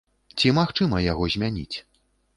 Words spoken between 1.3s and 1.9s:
змяніць?